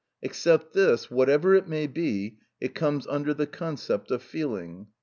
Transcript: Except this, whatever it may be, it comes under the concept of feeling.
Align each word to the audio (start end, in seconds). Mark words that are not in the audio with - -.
Except 0.23 0.73
this, 0.73 1.11
whatever 1.11 1.53
it 1.53 1.67
may 1.67 1.85
be, 1.85 2.39
it 2.59 2.73
comes 2.73 3.05
under 3.05 3.35
the 3.35 3.45
concept 3.45 4.09
of 4.09 4.23
feeling. 4.23 4.87